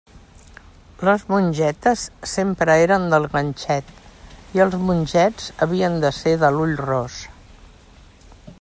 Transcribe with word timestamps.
Les 1.07 1.25
mongetes 1.33 2.05
sempre 2.31 2.77
eren 2.85 3.05
del 3.13 3.27
ganxet 3.35 3.93
i 4.57 4.63
els 4.67 4.79
mongets 4.87 5.53
havien 5.67 6.01
de 6.07 6.13
ser 6.23 6.37
de 6.45 6.51
l'ull 6.57 6.75
ros. 6.87 7.19